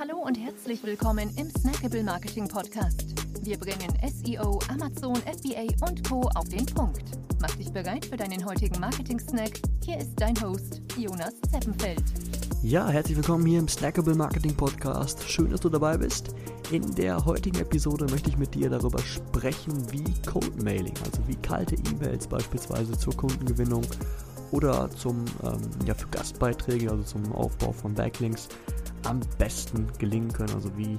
[0.00, 3.04] Hallo und herzlich willkommen im Snackable Marketing Podcast.
[3.42, 6.22] Wir bringen SEO, Amazon, FBA und Co.
[6.36, 7.02] auf den Punkt.
[7.38, 9.60] Mach dich bereit für deinen heutigen Marketing-Snack.
[9.84, 12.02] Hier ist dein Host, Jonas Zeppenfeld.
[12.62, 15.22] Ja, herzlich willkommen hier im Snackable Marketing Podcast.
[15.28, 16.34] Schön, dass du dabei bist.
[16.70, 21.36] In der heutigen Episode möchte ich mit dir darüber sprechen, wie Cold Mailing, also wie
[21.36, 23.84] kalte E-Mails beispielsweise zur Kundengewinnung
[24.50, 28.48] oder zum, ähm, ja, für Gastbeiträge, also zum Aufbau von Backlinks,
[29.04, 30.54] am besten gelingen können.
[30.54, 30.98] Also wie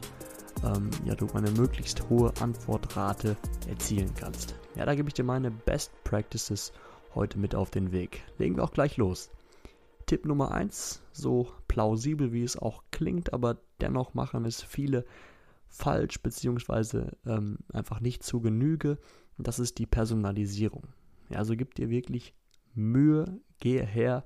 [0.64, 3.36] ähm, ja, du eine möglichst hohe Antwortrate
[3.68, 4.56] erzielen kannst.
[4.76, 6.72] Ja, da gebe ich dir meine Best Practices
[7.16, 8.24] heute mit auf den Weg.
[8.38, 9.32] Legen wir auch gleich los.
[10.06, 15.06] Tipp Nummer 1, so plausibel wie es auch klingt, aber dennoch machen es viele
[15.68, 18.98] falsch beziehungsweise ähm, einfach nicht zu Genüge.
[19.38, 20.88] Das ist die Personalisierung.
[21.30, 22.34] Ja, also gib dir wirklich
[22.74, 24.26] Mühe, gehe her,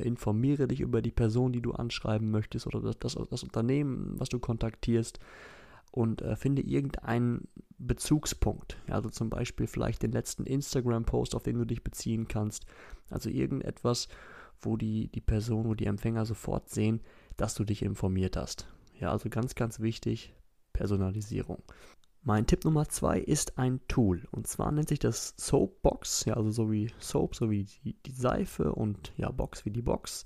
[0.00, 4.28] informiere dich über die Person, die du anschreiben möchtest oder das, das, das Unternehmen, was
[4.28, 5.18] du kontaktierst
[5.92, 8.78] und äh, finde irgendeinen Bezugspunkt.
[8.88, 12.64] Also zum Beispiel vielleicht den letzten Instagram-Post, auf den du dich beziehen kannst.
[13.10, 14.08] Also irgendetwas,
[14.60, 17.00] wo die, die Person, wo die Empfänger sofort sehen,
[17.36, 18.66] dass du dich informiert hast.
[18.98, 20.32] Ja, also ganz, ganz wichtig,
[20.72, 21.62] Personalisierung.
[22.24, 24.22] Mein Tipp Nummer zwei ist ein Tool.
[24.30, 26.24] Und zwar nennt sich das Soapbox.
[26.24, 29.82] Ja, also so wie Soap, so wie die, die Seife und ja, Box wie die
[29.82, 30.24] Box.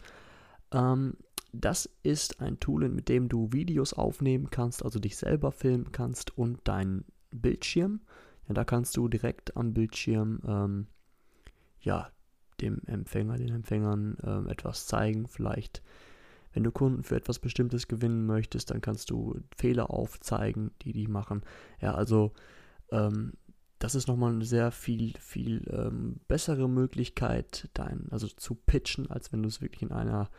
[0.72, 1.16] Ähm,
[1.52, 6.36] das ist ein Tool, mit dem du Videos aufnehmen kannst, also dich selber filmen kannst
[6.36, 8.02] und deinen Bildschirm.
[8.46, 10.86] Ja, da kannst du direkt am Bildschirm ähm,
[11.80, 12.10] ja,
[12.60, 15.82] dem Empfänger, den Empfängern ähm, etwas zeigen, vielleicht
[16.56, 21.06] wenn du Kunden für etwas Bestimmtes gewinnen möchtest, dann kannst du Fehler aufzeigen, die die
[21.06, 21.42] machen.
[21.82, 22.32] Ja, also
[22.90, 23.34] ähm,
[23.78, 29.34] das ist nochmal eine sehr viel, viel ähm, bessere Möglichkeit, dein, also zu pitchen, als
[29.34, 30.30] wenn du es wirklich in einer,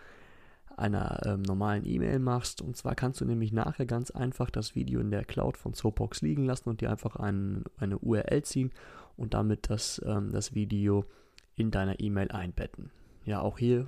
[0.76, 2.64] einer ähm, normalen E-Mail machst.
[2.64, 6.23] Und zwar kannst du nämlich nachher ganz einfach das Video in der Cloud von Soapbox
[6.23, 8.72] liegen lassen und dir einfach ein, eine URL ziehen
[9.18, 11.05] und damit das, ähm, das Video
[11.54, 12.89] in deiner E-Mail einbetten.
[13.23, 13.86] Ja, auch hier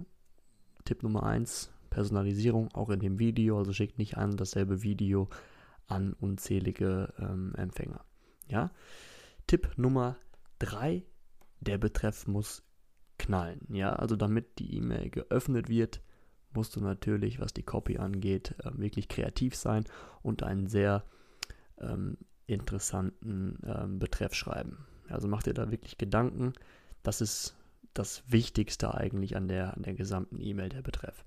[0.85, 5.29] Tipp Nummer 1, Personalisierung auch in dem Video, also schickt nicht an dasselbe Video
[5.87, 8.05] an unzählige ähm, Empfänger.
[8.47, 8.71] Ja?
[9.47, 10.17] Tipp Nummer
[10.59, 11.03] 3,
[11.59, 12.63] der Betreff muss
[13.17, 13.61] knallen.
[13.69, 16.01] Ja, also damit die E-Mail geöffnet wird,
[16.53, 19.85] musst du natürlich, was die Copy angeht, äh, wirklich kreativ sein
[20.21, 21.03] und einen sehr
[21.79, 22.17] ähm,
[22.47, 24.85] interessanten ähm, Betreff schreiben.
[25.07, 26.53] Also mach dir da wirklich Gedanken.
[27.03, 27.55] Das ist
[27.93, 31.25] das Wichtigste eigentlich an der, an der gesamten E-Mail, der Betreff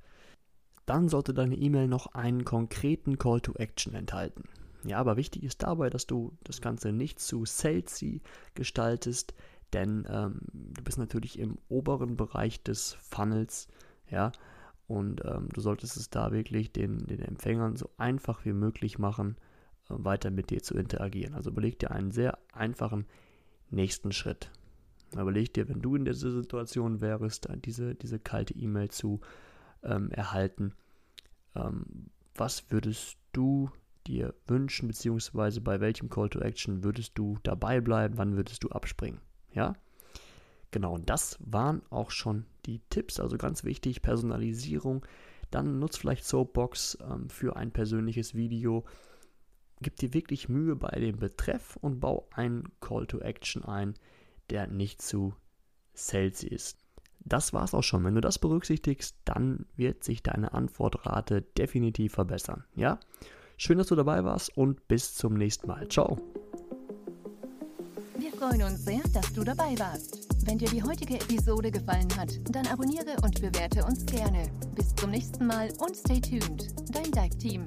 [0.93, 4.45] dann sollte deine E-Mail noch einen konkreten Call to Action enthalten.
[4.85, 8.21] Ja, aber wichtig ist dabei, dass du das Ganze nicht zu salesy
[8.55, 9.33] gestaltest,
[9.73, 13.69] denn ähm, du bist natürlich im oberen Bereich des Funnels,
[14.11, 14.33] ja,
[14.87, 19.37] und ähm, du solltest es da wirklich den, den Empfängern so einfach wie möglich machen,
[19.89, 21.33] äh, weiter mit dir zu interagieren.
[21.33, 23.07] Also überleg dir einen sehr einfachen
[23.71, 24.51] nächsten Schritt.
[25.15, 29.21] Überleg dir, wenn du in dieser Situation wärst, diese, diese kalte E-Mail zu
[29.83, 30.75] ähm, erhalten.
[31.55, 33.71] Ähm, was würdest du
[34.07, 38.71] dir wünschen, beziehungsweise bei welchem Call to Action würdest du dabei bleiben, wann würdest du
[38.71, 39.21] abspringen?
[39.53, 39.75] Ja?
[40.71, 45.05] Genau, und das waren auch schon die Tipps, also ganz wichtig, Personalisierung.
[45.51, 48.85] Dann nutzt vielleicht Soapbox ähm, für ein persönliches Video.
[49.83, 53.95] Gib dir wirklich Mühe bei dem Betreff und bau einen Call to Action ein,
[54.49, 55.35] der nicht zu
[55.93, 56.82] salesy ist.
[57.25, 58.05] Das war's auch schon.
[58.05, 62.65] Wenn du das berücksichtigst, dann wird sich deine Antwortrate definitiv verbessern.
[62.75, 62.99] Ja?
[63.57, 65.89] Schön, dass du dabei warst und bis zum nächsten Mal.
[65.89, 66.19] Ciao.
[68.19, 70.29] Wir freuen uns sehr, dass du dabei warst.
[70.47, 74.51] Wenn dir die heutige Episode gefallen hat, dann abonniere und bewerte uns gerne.
[74.75, 76.69] Bis zum nächsten Mal und stay tuned.
[76.93, 77.65] Dein Dive Team.